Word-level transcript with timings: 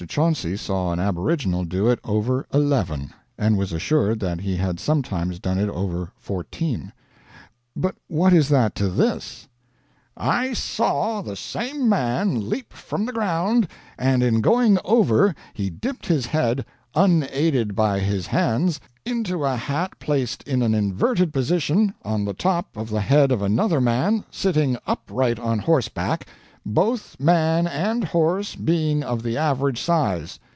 Chauncy 0.09 0.57
saw 0.57 0.91
an 0.91 0.99
aboriginal 0.99 1.63
do 1.63 1.87
it 1.87 1.99
over 2.03 2.47
eleven; 2.51 3.11
and 3.37 3.55
was 3.55 3.71
assured 3.71 4.19
that 4.19 4.39
he 4.41 4.55
had 4.57 4.79
sometimes 4.79 5.37
done 5.37 5.59
it 5.59 5.69
over 5.69 6.11
fourteen. 6.17 6.91
But 7.75 7.93
what 8.07 8.33
is 8.33 8.49
that 8.49 8.73
to 8.77 8.89
this: 8.89 9.47
"I 10.17 10.53
saw 10.53 11.21
the 11.21 11.35
same 11.35 11.87
man 11.87 12.49
leap 12.49 12.73
from 12.73 13.05
the 13.05 13.13
ground, 13.13 13.67
and 13.95 14.23
in 14.23 14.41
going 14.41 14.79
over 14.83 15.35
he 15.53 15.69
dipped 15.69 16.07
his 16.07 16.25
head, 16.25 16.65
unaided 16.95 17.75
by 17.75 17.99
his 17.99 18.25
hands, 18.25 18.79
into 19.05 19.45
a 19.45 19.55
hat 19.55 19.99
placed 19.99 20.41
in 20.47 20.63
an 20.63 20.73
inverted 20.73 21.31
position 21.31 21.93
on 22.03 22.25
the 22.25 22.33
top 22.33 22.75
of 22.75 22.89
the 22.89 23.01
head 23.01 23.31
of 23.31 23.43
another 23.43 23.79
man 23.79 24.23
sitting 24.31 24.77
upright 24.87 25.37
on 25.37 25.59
horseback 25.59 26.25
both 26.63 27.19
man 27.19 27.65
and 27.65 28.03
horse 28.03 28.53
being 28.53 29.01
of 29.01 29.23
the 29.23 29.35
average 29.35 29.81
size. 29.81 30.37